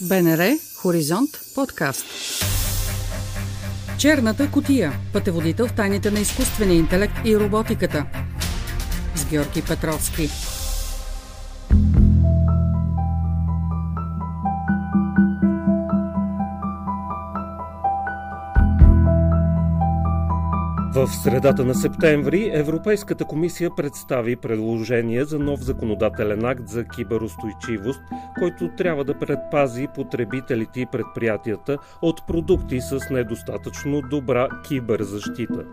[0.00, 2.04] БНР Хоризонт подкаст.
[3.98, 4.92] Черната котия.
[5.12, 8.06] Пътеводител в тайните на изкуствения интелект и роботиката.
[9.14, 10.30] С Георги Петровски.
[21.06, 28.00] В средата на септември Европейската комисия представи предложение за нов законодателен акт за киберустойчивост,
[28.38, 35.64] който трябва да предпази потребителите и предприятията от продукти с недостатъчно добра киберзащита.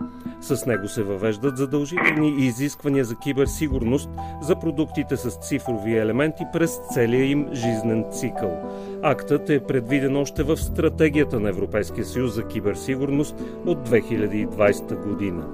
[0.42, 4.10] С него се въвеждат задължителни изисквания за киберсигурност
[4.42, 8.72] за продуктите с цифрови елементи през целия им жизнен цикъл.
[9.04, 15.48] Актът е предвиден още в стратегията на Европейския съюз за киберсигурност от 2020 година.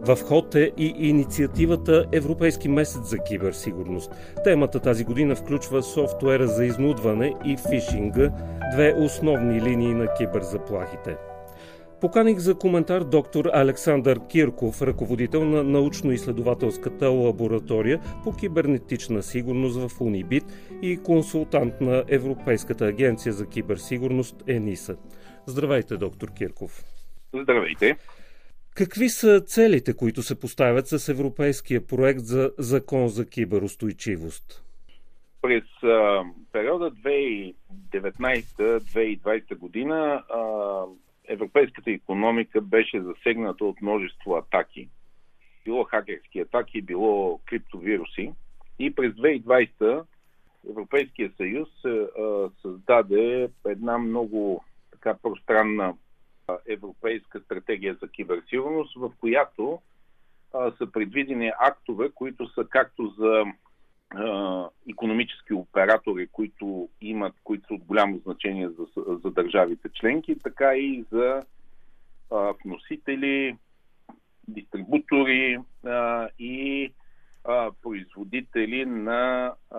[0.00, 4.14] В ход е и инициативата Европейски месец за киберсигурност.
[4.44, 8.30] Темата тази година включва софтуера за изнудване и фишинга,
[8.74, 11.16] две основни линии на киберзаплахите.
[12.00, 20.44] Поканих за коментар доктор Александър Кирков, ръководител на научно-изследователската лаборатория по кибернетична сигурност в Унибит
[20.82, 24.96] и консултант на Европейската агенция за киберсигурност ЕНИСА.
[25.46, 26.84] Здравейте, доктор Кирков.
[27.34, 27.96] Здравейте.
[28.74, 34.64] Какви са целите, които се поставят с европейския проект за закон за киберустойчивост?
[35.42, 40.82] През а, периода 2019-2020 година а,
[41.28, 44.88] европейската економика беше засегната от множество атаки.
[45.64, 48.32] Било хакерски атаки, било криптовируси.
[48.78, 50.04] И през 2020
[50.70, 52.06] Европейския съюз а,
[52.62, 55.94] създаде една много така пространна
[56.68, 59.80] европейска стратегия за киберсигурност, в която
[60.52, 63.44] са предвидени актове, които са както за
[64.90, 68.86] економически оператори, които имат, които са от голямо значение за,
[69.24, 71.42] за държавите членки, така и за
[72.30, 73.56] а, вносители,
[74.48, 76.92] дистрибутори а, и
[77.44, 79.78] а, производители на а,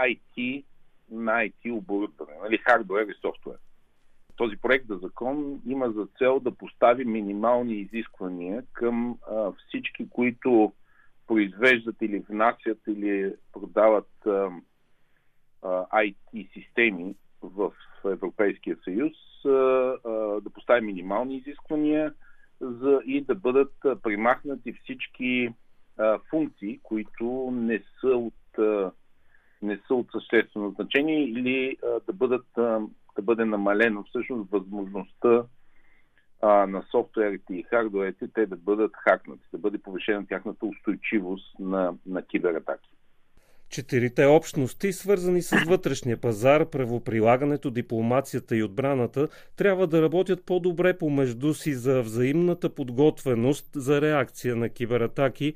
[0.00, 0.64] IT,
[1.10, 3.56] на IT оборудване, нали, хардвер и софтуер.
[4.36, 10.72] Този проект за закон има за цел да постави минимални изисквания към а, всички, които
[11.26, 14.50] произвеждат или внасят или продават а,
[15.62, 17.72] а, IT системи в
[18.04, 19.12] Европейския съюз,
[19.44, 22.14] а, а, да постави минимални изисквания
[22.60, 23.72] за, и да бъдат
[24.02, 25.54] примахнати всички
[25.98, 28.92] а, функции, които не са от, а,
[29.62, 32.80] не са от съществено значение или а, да бъдат а,
[33.16, 35.44] да бъде намалено всъщност възможността
[36.40, 41.94] а, на софтуерите и хардуерите те да бъдат хакнати, да бъде повишена тяхната устойчивост на,
[42.06, 42.90] на кибератаки.
[43.68, 51.54] Четирите общности, свързани с вътрешния пазар, правоприлагането, дипломацията и отбраната, трябва да работят по-добре помежду
[51.54, 55.54] си за взаимната подготвеност за реакция на кибератаки,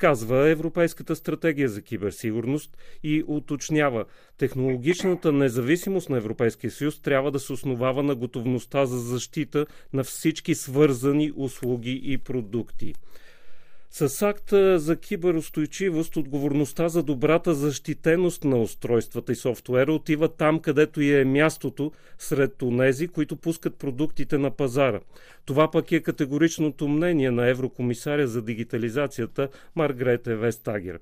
[0.00, 4.04] казва Европейската стратегия за киберсигурност и уточнява,
[4.38, 10.54] технологичната независимост на Европейския съюз трябва да се основава на готовността за защита на всички
[10.54, 12.94] свързани услуги и продукти.
[13.92, 21.00] С акта за киберустойчивост отговорността за добрата защитеност на устройствата и софтуера отива там, където
[21.00, 25.00] и е мястото сред онези, които пускат продуктите на пазара.
[25.44, 30.98] Това пък е категоричното мнение на еврокомисаря за дигитализацията Маргрете Вестагер.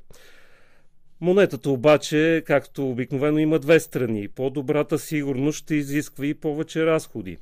[1.21, 4.29] Монетата обаче, както обикновено, има две страни.
[4.29, 7.39] По-добрата сигурност ще изисква и повече разходи.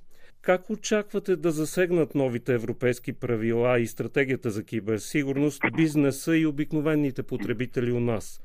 [0.47, 7.93] Как очаквате да засегнат новите европейски правила и стратегията за киберсигурност бизнеса и обикновените потребители
[7.93, 8.41] у нас?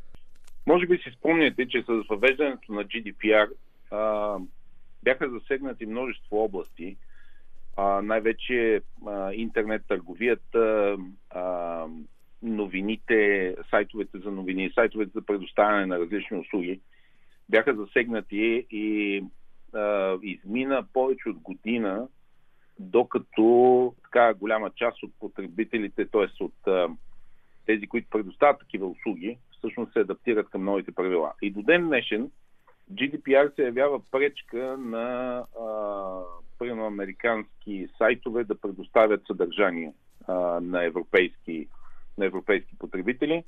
[0.67, 3.49] Може би си спомняте, че с въвеждането на GDPR
[3.91, 4.37] а,
[5.03, 6.97] бяха засегнати множество области,
[7.77, 8.81] а, най-вече
[9.33, 10.97] интернет търговията,
[12.43, 16.79] новините, сайтовете за новини, сайтовете за предоставяне на различни услуги
[17.49, 19.23] бяха засегнати и
[19.73, 22.07] а, измина повече от година,
[22.79, 26.43] докато така голяма част от потребителите, т.е.
[26.43, 26.87] от а,
[27.65, 31.33] тези, които предоставят такива услуги, всъщност се адаптират към новите правила.
[31.41, 32.31] И до ден днешен
[32.93, 35.43] GDPR се явява пречка на
[36.59, 39.93] примерно американски сайтове да предоставят съдържание
[40.27, 41.67] а, на, европейски,
[42.17, 43.43] на европейски потребители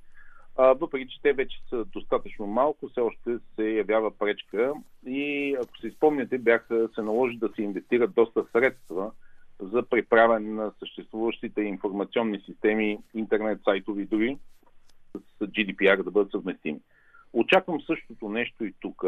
[0.57, 4.73] въпреки че те вече са достатъчно малко, все още се явява пречка
[5.07, 9.11] и ако се изпомняте, бяха се наложи да се инвестират доста средства
[9.59, 14.37] за преправяне на съществуващите информационни системи, интернет сайтови дори
[15.15, 16.79] с GDPR да бъдат съвместими.
[17.33, 19.03] Очаквам същото нещо и тук.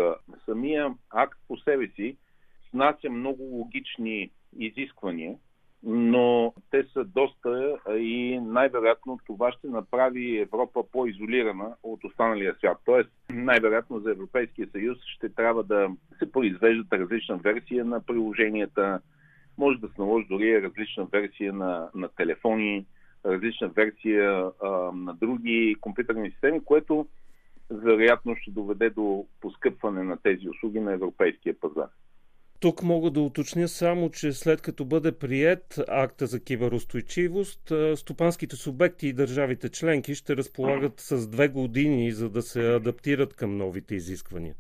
[0.45, 2.17] Самия акт по себе си
[2.69, 5.35] снася много логични изисквания,
[5.85, 12.77] но те са доста и най-вероятно това ще направи Европа по-изолирана от останалия свят.
[12.85, 15.89] Тоест, най-вероятно за Европейския съюз ще трябва да
[16.19, 18.99] се произвеждат различна версия на приложенията,
[19.57, 22.85] може да се наложи дори различна версия на, на телефони,
[23.25, 27.07] различна версия а, на други компютърни системи, което
[27.69, 31.87] вероятно ще доведе до поскъпване на тези услуги на европейския пазар.
[32.59, 39.07] Тук мога да уточня само, че след като бъде прият акта за киберустойчивост, стопанските субекти
[39.07, 44.55] и държавите членки ще разполагат с две години, за да се адаптират към новите изисквания.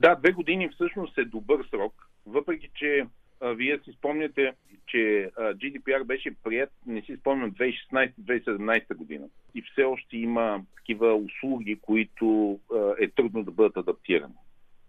[0.00, 3.06] Да, две години всъщност е добър срок, въпреки че
[3.40, 4.52] а, вие си спомняте,
[4.86, 9.28] че а, GDPR беше прият, не си спомням, 2016-2017 година.
[9.54, 14.34] И все още има такива услуги, които а, е трудно да бъдат адаптирани.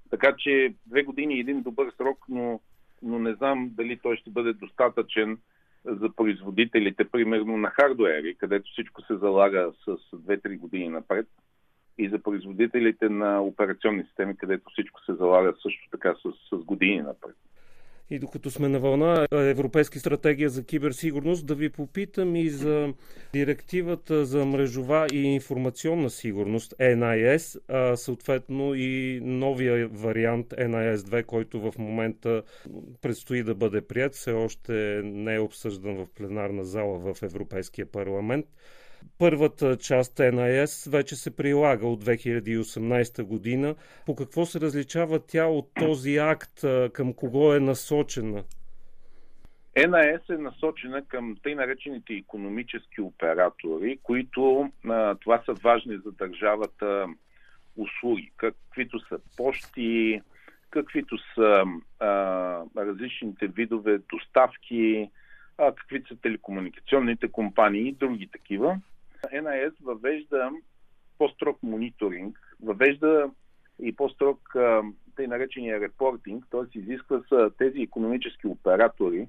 [0.09, 2.59] Така че две години е един добър срок, но,
[3.01, 5.38] но не знам дали той ще бъде достатъчен
[5.85, 11.27] за производителите, примерно на хардуери, където всичко се залага с 2-3 години напред,
[11.97, 17.01] и за производителите на операционни системи, където всичко се залага също така с, с години
[17.01, 17.35] напред.
[18.11, 22.94] И докато сме на вълна Европейски стратегия за киберсигурност, да ви попитам и за
[23.33, 31.77] директивата за мрежова и информационна сигурност NIS, а съответно и новия вариант NIS-2, който в
[31.77, 32.44] момента
[33.01, 38.45] предстои да бъде прият, все още не е обсъждан в пленарна зала в Европейския парламент.
[39.18, 43.75] Първата част НАЕС вече се прилага от 2018 година.
[44.06, 46.63] По какво се различава тя от този акт?
[46.94, 48.44] Към кого е насочена?
[49.88, 57.07] НАЕС е насочена към тъй наречените економически оператори, които а, това са важни за държавата
[57.78, 60.22] услуги, каквито са почти,
[60.69, 61.63] каквито са
[62.00, 62.07] а,
[62.78, 65.10] различните видове доставки,
[65.57, 68.80] а, каквито са телекомуникационните компании и други такива.
[69.33, 70.51] НАС въвежда
[71.18, 73.31] по-строг мониторинг, въвежда
[73.81, 74.56] и по-строг
[75.16, 76.80] тъй наречения репортинг, т.е.
[76.80, 79.27] изисква са тези економически оператори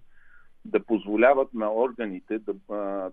[0.65, 2.55] да позволяват на органите да,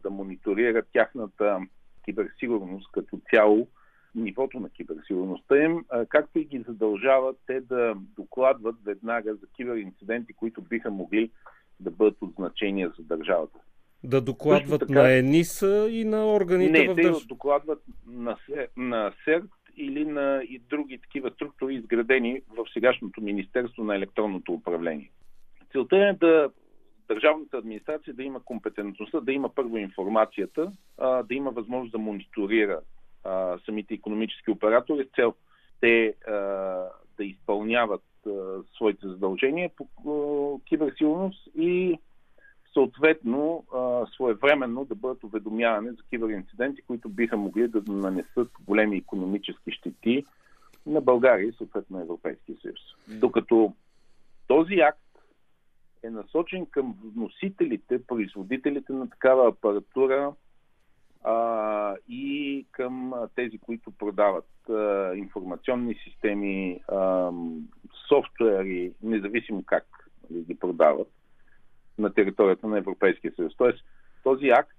[0.04, 1.60] да мониторират тяхната
[2.06, 3.68] киберсигурност като цяло,
[4.16, 10.62] нивото на киберсигурността им, както и ги задължават те да докладват веднага за киберинциденти, които
[10.62, 11.32] биха могли
[11.80, 13.60] да бъдат от значение за държавата.
[14.04, 17.26] Да докладват така, на ЕНИСА и на органите не, в те държ...
[17.26, 18.38] докладват на,
[18.78, 19.44] на СЕРТ
[19.78, 25.12] или на и други такива структури, изградени в сегашното Министерство на електронното управление.
[25.72, 26.50] Целта е да
[27.08, 32.82] държавната администрация да има компетентността, да има първо информацията, а, да има възможност да мониторира
[33.24, 35.34] а, самите економически оператори с цел
[35.82, 36.34] те а,
[37.18, 38.32] да изпълняват а,
[38.76, 41.98] своите задължения по а, киберсигурност и
[42.78, 43.64] съответно
[44.14, 50.26] своевременно да бъдат уведомявани за киберинциденти, които биха могли да нанесат големи економически щети
[50.86, 52.80] на България и съответно на Европейския съюз.
[53.08, 53.74] Докато
[54.48, 55.00] този акт
[56.04, 60.34] е насочен към вносителите, производителите на такава апаратура
[61.24, 67.32] а, и към тези, които продават а, информационни системи, а,
[68.08, 69.86] софтуери, независимо как
[70.32, 71.17] ги продават
[71.98, 73.54] на територията на Европейския съюз.
[73.58, 73.86] Тоест,
[74.24, 74.78] този акт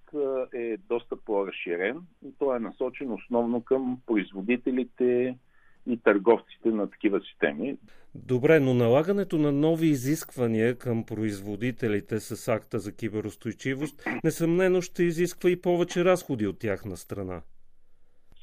[0.54, 1.96] е доста по-разширен
[2.26, 5.38] и той е насочен основно към производителите
[5.87, 7.78] и търговците на такива системи.
[8.14, 15.50] Добре, но налагането на нови изисквания към производителите с акта за киберостойчивост несъмнено ще изисква
[15.50, 17.42] и повече разходи от тяхна страна.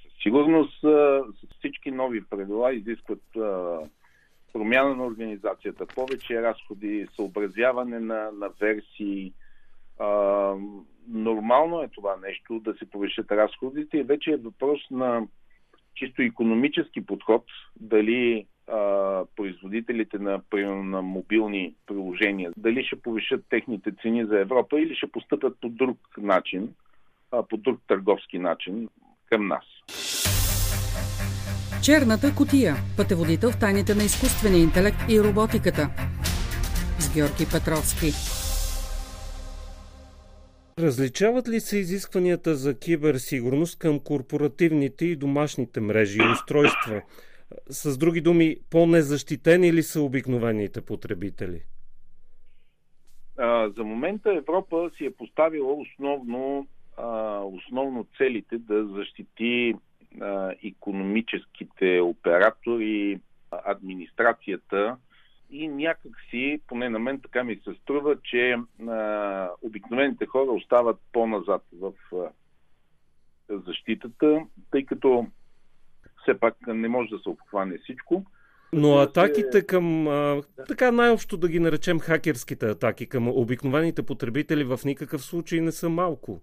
[0.04, 0.86] Със сигурност
[1.60, 3.24] всички нови правила изискват
[4.56, 9.34] промяна на организацията, повече разходи, съобразяване на, на версии.
[10.00, 10.08] А,
[11.08, 15.28] нормално е това нещо да се повишат разходите и вече е въпрос на
[15.96, 17.44] чисто економически подход,
[17.80, 18.80] дали а,
[19.36, 25.58] производителите на, на мобилни приложения, дали ще повишат техните цени за Европа или ще постъпят
[25.62, 26.74] по друг начин,
[27.32, 28.90] а, по друг търговски начин
[29.30, 29.66] към нас.
[31.86, 32.74] Черната котия.
[32.98, 35.84] Пътеводител в тайните на изкуствения интелект и роботиката.
[37.00, 38.10] С Георги Петровски.
[40.80, 47.02] Различават ли се изискванията за киберсигурност към корпоративните и домашните мрежи и устройства?
[47.70, 51.62] С други думи, по-незащитени ли са обикновените потребители?
[53.38, 59.76] А, за момента Европа си е поставила основно, а, основно целите да защити
[60.64, 63.20] економическите оператори,
[63.52, 64.98] администрацията
[65.50, 68.56] и някак си, поне на мен така ми се струва, че
[68.88, 72.30] а, обикновените хора остават по-назад в а,
[73.50, 75.28] защитата, тъй като
[76.22, 78.26] все пак не може да се обхване всичко.
[78.74, 84.80] Но атаките към, а, така най-общо да ги наречем хакерските атаки към обикновените потребители в
[84.86, 86.42] никакъв случай не са малко.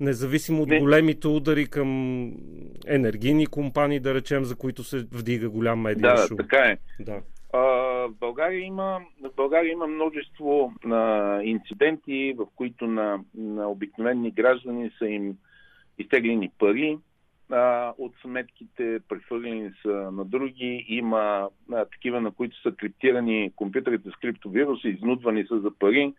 [0.00, 0.80] Независимо от не.
[0.80, 1.88] големите удари към
[2.86, 6.36] енергийни компании, да речем, за които се вдига голям медиа да, шум.
[6.36, 6.76] така е.
[7.00, 7.20] Да.
[7.52, 14.30] А, в, България има, в България има множество а, инциденти, в които на, на обикновени
[14.30, 15.36] граждани са им
[15.98, 16.98] изтеглени пари,
[17.50, 20.86] а, от сметките, прехвърлени са на други.
[20.88, 26.12] Има а, такива, на които са криптирани компютрите с криптовируси, изнудвани са за пари.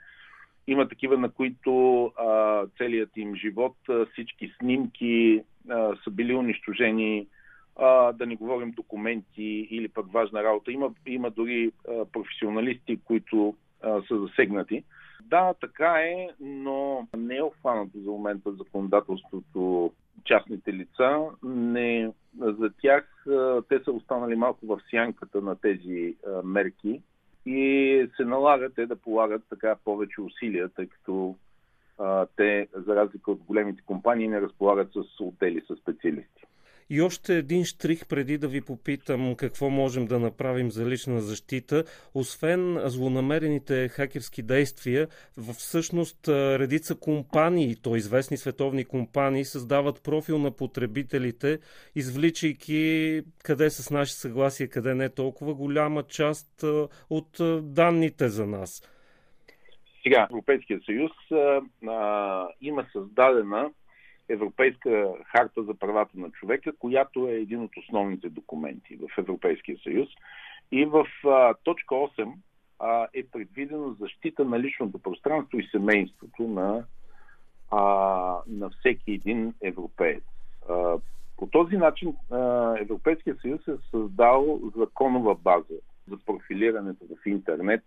[0.68, 7.28] Има такива, на които а, целият им живот, а, всички снимки а, са били унищожени,
[7.76, 10.72] а, да не говорим документи или пък важна работа.
[10.72, 14.84] Има, има дори а, професионалисти, които а, са засегнати.
[15.24, 19.92] Да, така е, но не е обхванато за момента законодателството
[20.24, 21.20] частните лица.
[21.44, 23.26] Не, за тях
[23.70, 27.02] те са останали малко в сянката на тези мерки
[27.46, 31.36] и се налага те да полагат така повече усилия, тъй като
[31.98, 36.44] а, те, за разлика от големите компании, не разполагат с отдели, с специалисти.
[36.94, 41.84] И още един штрих преди да ви попитам какво можем да направим за лична защита.
[42.14, 45.08] Освен злонамерените хакерски действия,
[45.58, 51.60] всъщност редица компании, то известни световни компании, създават профил на потребителите,
[51.96, 56.64] извличайки къде с наше съгласие, къде не толкова голяма част
[57.10, 57.38] от
[57.74, 58.82] данните за нас.
[60.04, 63.70] Сега, Европейския съюз а, а, има създадена
[64.32, 70.10] Европейска харта за правата на човека, която е един от основните документи в Европейския съюз.
[70.72, 72.34] И в а, точка 8
[72.80, 76.84] а, е предвидена защита на личното пространство и семейството на,
[77.72, 77.82] а,
[78.48, 80.24] на всеки един европеец.
[80.70, 80.98] А,
[81.38, 82.38] по този начин а,
[82.80, 85.76] Европейския съюз е създал законова база
[86.08, 87.84] за профилирането в интернет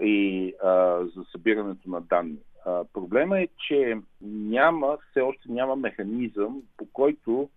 [0.00, 2.38] и а, за събирането на данни.
[2.92, 7.48] Проблема е, че няма, все още няма механизъм, по който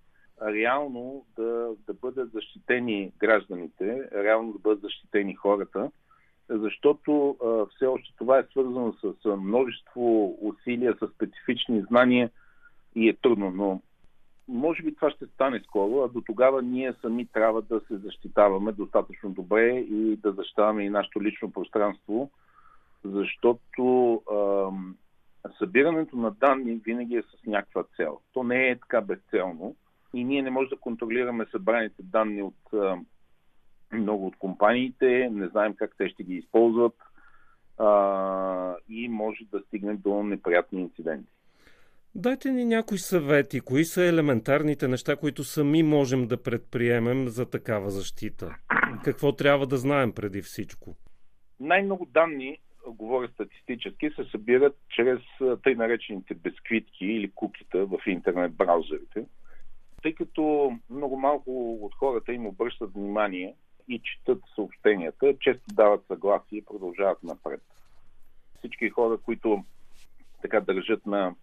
[0.41, 5.91] реално да, да бъдат защитени гражданите, реално да бъдат защитени хората,
[6.49, 12.29] защото а, все още това е свързано с а, множество усилия, с специфични знания
[12.95, 13.51] и е трудно.
[13.51, 13.81] Но
[14.47, 18.71] може би това ще стане скоро, а до тогава ние сами трябва да се защитаваме
[18.71, 22.31] достатъчно добре и да защитаваме и нашето лично пространство,
[23.03, 24.69] защото а,
[25.57, 28.19] събирането на данни винаги е с някаква цел.
[28.33, 29.75] То не е така безцелно
[30.13, 32.97] и ние не можем да контролираме събраните данни от а,
[33.93, 36.95] много от компаниите, не знаем как те ще ги използват
[37.77, 41.29] а, и може да стигне до неприятни инциденти.
[42.15, 43.61] Дайте ни някои съвети.
[43.61, 48.55] Кои са елементарните неща, които сами можем да предприемем за такава защита?
[49.03, 50.95] Какво трябва да знаем преди всичко?
[51.59, 52.57] Най-много данни
[52.91, 55.19] говоря статистически, се събират чрез
[55.63, 59.25] тъй наречените безквитки или кукита в интернет браузерите.
[60.01, 63.55] Тъй като много малко от хората им обръщат внимание
[63.87, 67.61] и четат съобщенията, често дават съгласие и продължават напред.
[68.57, 69.63] Всички хора, които
[70.41, 71.35] така държат на,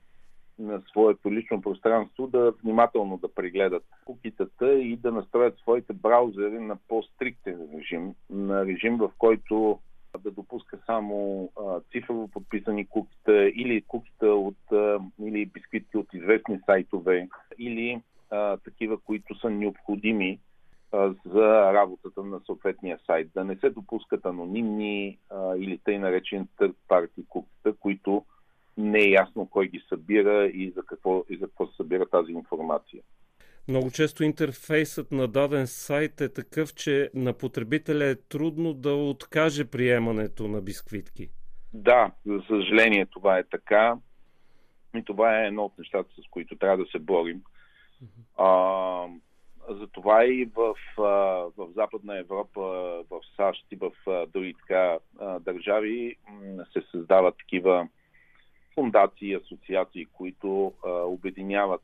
[0.58, 6.76] на своето лично пространство, да внимателно да прегледат кукитата и да настроят своите браузери на
[6.88, 9.78] по-стриктен режим, на режим, в който
[10.18, 16.60] да допуска само а, цифрово подписани кукита или кукита от, а, или бисквитки от известни
[16.66, 17.28] сайтове
[17.58, 20.38] или а, такива, които са необходими
[21.26, 23.30] за работата на съответния сайт.
[23.34, 28.24] Да не се допускат анонимни а, или тъй наречен third party кукита, които
[28.78, 32.32] не е ясно кой ги събира и за какво, и за какво се събира тази
[32.32, 33.02] информация.
[33.68, 39.70] Много често интерфейсът на даден сайт е такъв, че на потребителя е трудно да откаже
[39.70, 41.28] приемането на бисквитки.
[41.72, 43.96] Да, за съжаление това е така.
[44.96, 47.42] И това е едно от нещата, с които трябва да се борим.
[48.38, 49.06] А,
[49.68, 50.74] затова и в,
[51.56, 52.60] в Западна Европа,
[53.10, 53.90] в САЩ и в
[54.32, 54.98] други така
[55.40, 56.16] държави
[56.72, 57.88] се създават такива
[58.74, 61.82] фундации, асоциации, които обединяват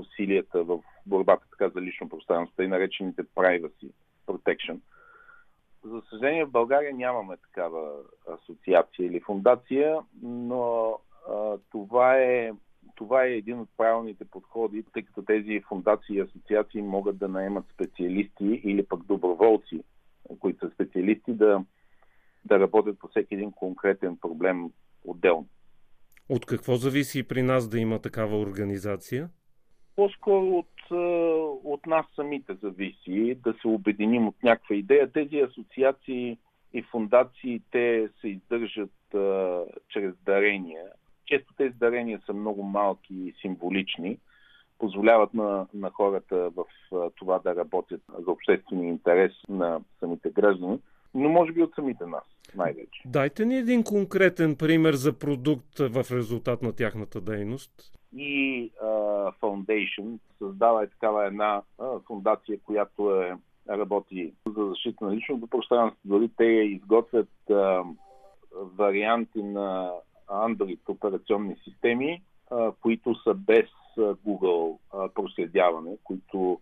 [0.00, 3.90] усилията в борбата така за лично пространство и наречените privacy
[4.26, 4.78] protection.
[5.84, 7.92] За съжаление в България нямаме такава
[8.28, 12.52] асоциация или фундация, но а, това, е,
[12.94, 17.64] това е един от правилните подходи, тъй като тези фундации и асоциации могат да наемат
[17.74, 19.82] специалисти или пък доброволци
[20.38, 21.64] които са специалисти, да,
[22.44, 24.70] да работят по всеки един конкретен проблем
[25.04, 25.48] отделно.
[26.28, 29.28] От какво зависи при нас да има такава организация?
[30.00, 30.90] По-скоро от,
[31.64, 35.12] от нас самите зависи да се обединим от някаква идея.
[35.12, 36.38] Тези асоциации
[36.72, 40.84] и фундации, те се издържат а, чрез дарения.
[41.26, 44.18] Често тези дарения са много малки и символични,
[44.78, 50.78] позволяват на, на хората в а, това да работят за обществения интерес на самите граждани,
[51.14, 52.22] но може би от самите нас
[52.54, 53.02] най-вече.
[53.04, 57.72] Дайте ни един конкретен пример за продукт в резултат на тяхната дейност.
[58.16, 63.36] И uh, Foundation създава е такава една uh, фундация, която е
[63.68, 66.00] работи за защита на личното пространство.
[66.04, 67.82] Дори те изготвят а,
[68.52, 69.90] варианти на
[70.28, 73.66] Android операционни системи, а, които са без
[73.98, 76.60] Google а, проследяване, които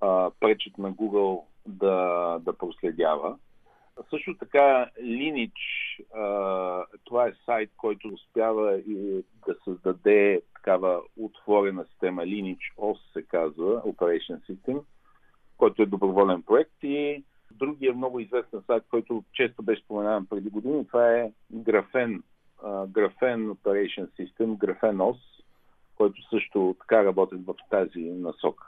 [0.00, 3.36] а, пречат на Google да, да проследява.
[4.10, 6.04] Също така Lineage,
[7.04, 8.80] това е сайт, който успява
[9.46, 12.22] да създаде такава отворена система.
[12.22, 14.82] Lineage OS се казва, Operation System–
[15.56, 20.86] който е доброволен проект и другия много известен сайт, който често беше споменаван преди години,
[20.86, 22.22] това е Графен,
[22.88, 25.18] Графен Operation System, Графен OS,
[25.96, 28.66] който също така работят в тази насока.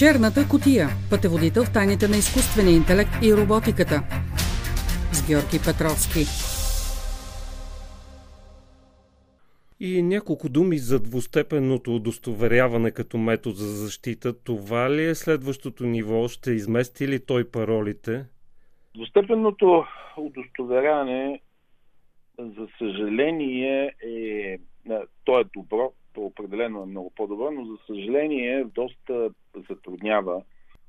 [0.00, 0.86] Черната котия.
[1.10, 3.96] Пътеводител в тайните на изкуствения интелект и роботиката.
[5.16, 6.22] С Георги Петровски.
[9.80, 14.44] И няколко думи за двустепенното удостоверяване като метод за защита.
[14.44, 16.28] Това ли е следващото ниво?
[16.28, 18.24] Ще измести ли той паролите?
[18.94, 19.84] Двустепенното
[20.16, 21.40] удостоверяване,
[22.38, 24.58] за съжаление, е,
[25.24, 29.30] то е добро, определено е много по-добро, но за съжаление доста
[29.68, 30.42] затруднява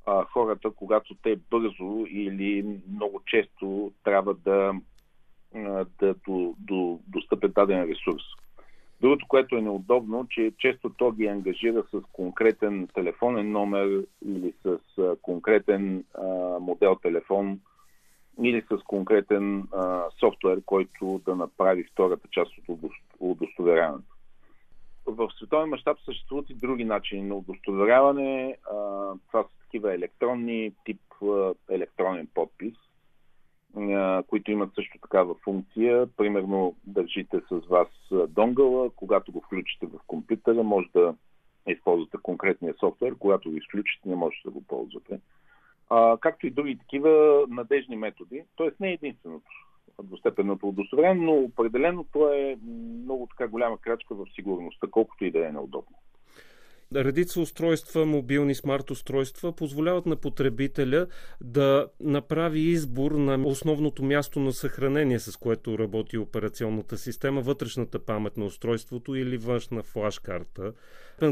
[0.05, 4.73] а, хората, когато те бързо или много често трябва да,
[5.99, 8.23] да до, до, достъпят даден ресурс.
[9.01, 14.77] Другото, което е неудобно, че често то ги ангажира с конкретен телефонен номер или с
[15.21, 16.25] конкретен а,
[16.59, 17.59] модел телефон
[18.43, 24.15] или с конкретен а, софтуер, който да направи втората част от удостоверяването.
[25.11, 28.57] В световен мащаб съществуват и други начини на удостоверяване.
[29.27, 31.01] Това са такива електронни, тип
[31.69, 32.73] електронен подпис–
[34.27, 36.07] които имат също такава функция.
[36.17, 37.87] Примерно държите с вас
[38.27, 41.15] донгъла, когато го включите в компютъра, може да
[41.67, 45.19] използвате конкретния софтуер, когато го изключите, не можете да го ползвате.
[46.19, 48.43] Както и други такива надежни методи.
[48.55, 49.51] Тоест не е единственото
[50.03, 52.55] двустепенното удостоверение, но определено това е
[53.03, 55.97] много така голяма крачка в сигурността, колкото и да е неудобно
[56.95, 61.07] редица устройства, мобилни смарт устройства, позволяват на потребителя
[61.41, 68.37] да направи избор на основното място на съхранение, с което работи операционната система, вътрешната памет
[68.37, 70.73] на устройството или външна флаш-карта,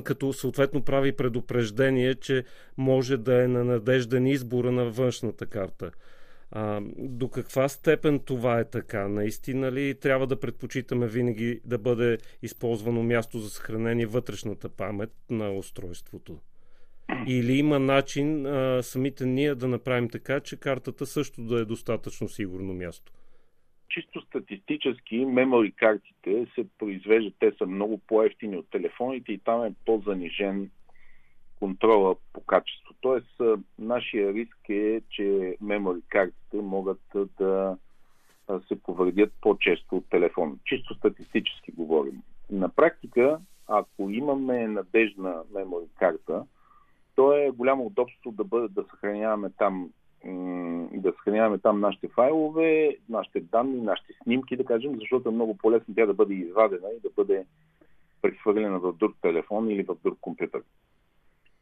[0.04, 2.43] като съответно прави предупреждение, че
[2.78, 5.91] може да е на надежден избора на външната карта.
[6.51, 9.07] А, до каква степен това е така?
[9.07, 15.51] Наистина ли трябва да предпочитаме винаги да бъде използвано място за съхранение вътрешната памет на
[15.51, 16.39] устройството?
[17.27, 22.27] Или има начин а, самите ние да направим така, че картата също да е достатъчно
[22.27, 23.12] сигурно място?
[23.89, 29.73] Чисто статистически, мемори картите се произвеждат, те са много по-ефтини от телефоните и там е
[29.85, 30.69] по-занижен
[31.60, 32.93] контрола по качество.
[33.02, 33.41] Тоест,
[33.80, 37.02] нашия риск е, че мемори картите могат
[37.39, 37.78] да
[38.67, 40.56] се повредят по-често от телефона.
[40.65, 42.22] Чисто статистически говорим.
[42.52, 46.45] На практика, ако имаме надежна мемори карта,
[47.15, 49.89] то е голямо удобство да, бъде, да съхраняваме там
[50.93, 55.95] да съхраняваме там нашите файлове, нашите данни, нашите снимки, да кажем, защото е много по-лесно
[55.95, 57.45] тя да бъде извадена и да бъде
[58.22, 60.62] прехвърлена в друг телефон или в друг компютър.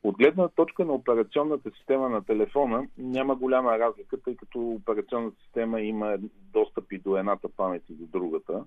[0.08, 5.82] От гледна точка на операционната система на телефона няма голяма разлика, тъй като операционната система
[5.82, 6.18] има
[6.54, 8.64] достъп и до едната памет и до другата.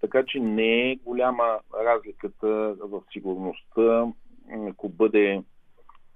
[0.00, 4.06] Така че не е голяма разликата в сигурността,
[4.70, 5.42] ако бъде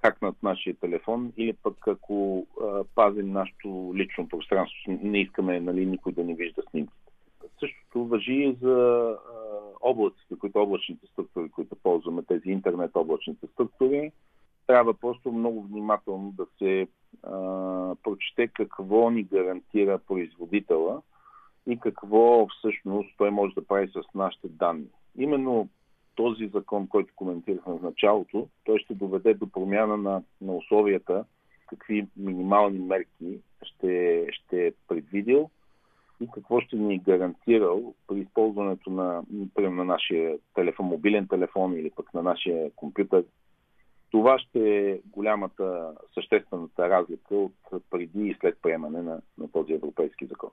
[0.00, 6.12] хакнат нашия телефон или пък ако а, пазим нашето лично пространство, не искаме нали, никой
[6.12, 7.12] да ни вижда снимките.
[7.60, 9.38] Същото въжи и за а,
[9.80, 14.12] облаците, които облачните структури, които ползваме, тези интернет облачните структури
[14.70, 16.88] трябва просто много внимателно да се
[17.22, 17.30] а,
[18.02, 21.02] прочете какво ни гарантира производителя
[21.66, 24.86] и какво всъщност той може да прави с нашите данни.
[25.18, 25.68] Именно
[26.14, 31.24] този закон, който коментирахме в началото, той ще доведе до промяна на, на условията
[31.66, 35.50] какви минимални мерки ще, ще е предвидил
[36.20, 41.90] и какво ще ни гарантирал при използването на, например, на нашия телефон, мобилен телефон или
[41.90, 43.24] пък на нашия компютър.
[44.10, 47.52] Това ще е голямата, съществената разлика от
[47.90, 50.50] преди и след приемане на, на този европейски закон.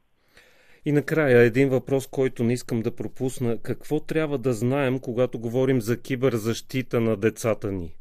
[0.86, 3.58] И накрая един въпрос, който не искам да пропусна.
[3.62, 7.96] Какво трябва да знаем, когато говорим за киберзащита на децата ни?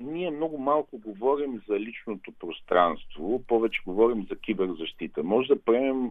[0.00, 5.22] Ние много малко говорим за личното пространство, повече говорим за киберзащита.
[5.22, 6.10] Може да приемем,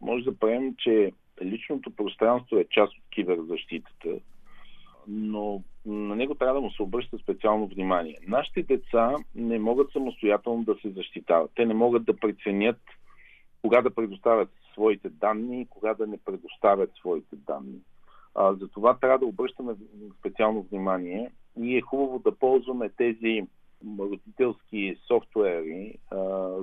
[0.00, 1.12] може да приемем че
[1.42, 4.08] личното пространство е част от киберзащитата,
[5.10, 8.18] но на него трябва да му се обръща специално внимание.
[8.26, 11.50] Нашите деца не могат самостоятелно да се защитават.
[11.54, 12.80] Те не могат да преценят
[13.62, 17.78] кога да предоставят своите данни и кога да не предоставят своите данни.
[18.34, 18.68] А, за
[19.00, 19.74] трябва да обръщаме
[20.18, 23.42] специално внимание и е хубаво да ползваме тези
[23.98, 26.16] родителски софтуери, а,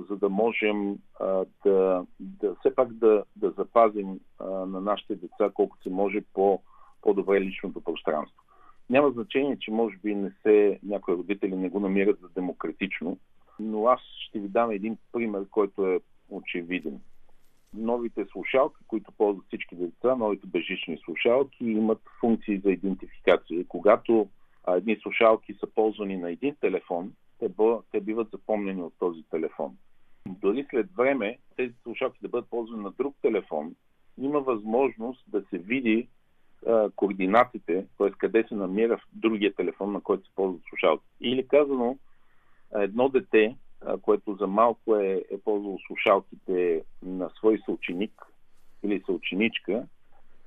[0.08, 5.50] за да можем а, да, да все пак да, да запазим а, на нашите деца
[5.54, 6.62] колкото се може по,
[7.02, 8.42] по-добре личното пространство.
[8.90, 13.18] Няма значение, че може би не се, някои родители не го намират за демократично,
[13.60, 17.00] но аз ще ви дам един пример, който е очевиден.
[17.74, 23.64] Новите слушалки, които ползват всички деца, новите бежични слушалки, имат функции за идентификация.
[23.68, 24.28] Когато
[24.64, 29.22] а, едни слушалки са ползвани на един телефон, те, бъ, те биват запомнени от този
[29.22, 29.76] телефон.
[30.26, 33.74] Дори след време тези слушалки да бъдат ползвани на друг телефон,
[34.18, 36.08] има възможност да се види
[36.96, 38.10] координатите, т.е.
[38.10, 41.04] къде се намира в другия телефон, на който се ползват слушалки.
[41.20, 41.98] Или казано,
[42.74, 43.56] едно дете
[44.02, 48.26] което за малко е, е ползвало слушалките на свой съученик
[48.82, 49.86] или съученичка,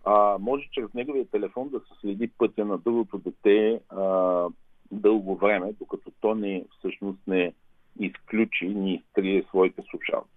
[0.05, 4.47] а, може чрез неговия телефон да се следи пътя на другото дете а,
[4.91, 7.53] дълго време, докато то не, всъщност не
[7.99, 10.29] изключи, не изтрие своите слушалки.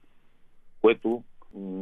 [0.83, 1.23] Което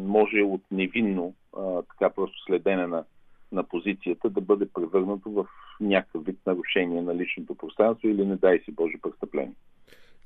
[0.06, 3.04] може от невинно, а, така просто следене на,
[3.52, 5.46] на позицията, да бъде превърнато в
[5.80, 9.54] някакъв вид нарушение на личното пространство или, не дай си Боже, престъпление.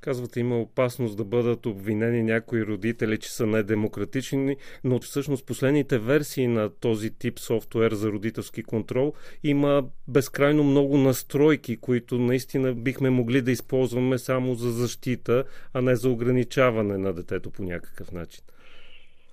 [0.00, 6.46] Казвате, има опасност да бъдат обвинени някои родители, че са недемократични, но всъщност последните версии
[6.46, 9.12] на този тип софтуер за родителски контрол
[9.42, 15.96] има безкрайно много настройки, които наистина бихме могли да използваме само за защита, а не
[15.96, 18.44] за ограничаване на детето по някакъв начин.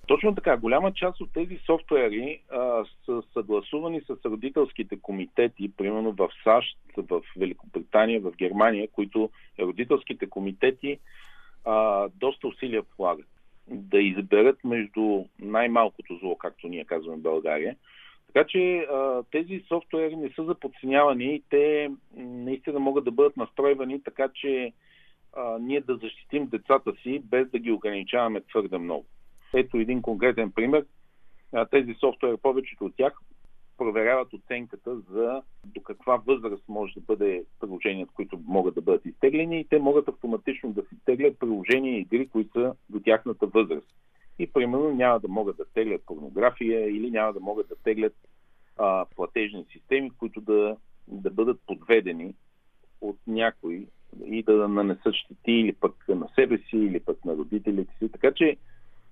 [0.06, 0.56] Точно така.
[0.56, 7.20] Голяма част от тези софтуери а, са съгласувани с родителските комитети, примерно в САЩ, в
[7.36, 10.98] Великобритания, в Германия, които родителските комитети
[11.64, 13.26] а, доста усилия полагат
[13.68, 17.76] да изберат между най-малкото зло, както ние казваме в България.
[18.26, 23.36] Така че а, тези софтуери не са за подценявани и те наистина могат да бъдат
[23.36, 24.72] настройвани така, че
[25.36, 29.06] а, ние да защитим децата си, без да ги ограничаваме твърде много.
[29.54, 30.84] Ето един конкретен пример.
[31.70, 33.12] Тези софтуери, повечето от тях
[33.78, 39.60] проверяват оценката за до каква възраст може да бъде приложеният, които могат да бъдат изтеглени
[39.60, 43.88] и те могат автоматично да си теглят приложения и игри, които са до тяхната възраст.
[44.38, 48.14] И примерно няма да могат да теглят порнография или няма да могат да теглят
[48.76, 50.76] а, платежни системи, които да,
[51.08, 52.34] да бъдат подведени
[53.00, 53.86] от някой
[54.24, 58.08] и да нанесат щети или пък на себе си, или пък на родителите си.
[58.12, 58.56] Така че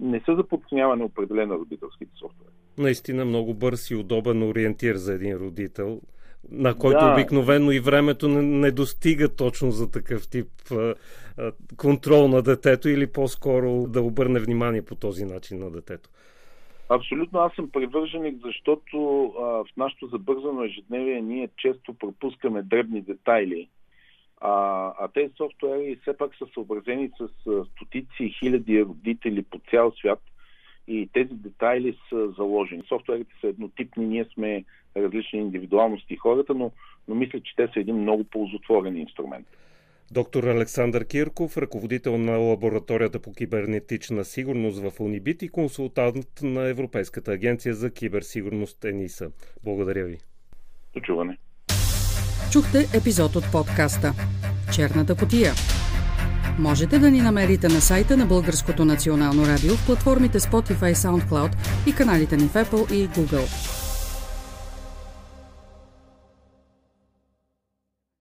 [0.03, 2.53] не са за подценяване определено родителските софтуери.
[2.79, 6.01] Наистина много бърз и удобен ориентир за един родител,
[6.51, 7.13] на който да.
[7.13, 10.95] обикновено и времето не, не достига точно за такъв тип а,
[11.39, 16.11] а, контрол на детето или по-скоро да обърне внимание по този начин на детето.
[16.89, 23.69] Абсолютно аз съм привърженик, защото а, в нашето забързано ежедневие ние често пропускаме дребни детайли,
[24.45, 27.29] а, а тези софтуери все пак са съобразени с
[27.65, 30.21] стотици и хиляди родители по цял свят
[30.89, 32.83] и тези детайли са заложени.
[32.89, 34.65] Софтуерите са еднотипни, ние сме
[34.97, 36.73] различни индивидуалности хората, но,
[37.09, 39.47] но мисля, че те са един много ползотворен инструмент.
[40.13, 47.33] Доктор Александър Кирков, ръководител на лабораторията по кибернетична сигурност в Унибит и консултант на Европейската
[47.33, 49.31] агенция за киберсигурност ЕНИСА.
[49.65, 50.19] Благодаря ви.
[50.95, 51.39] Дочуване.
[52.53, 54.15] Чухте епизод от подкаста
[54.73, 55.53] Черната котия.
[56.59, 61.51] Можете да ни намерите на сайта на Българското национално радио в платформите Spotify, SoundCloud
[61.87, 63.82] и каналите ни в Apple и Google.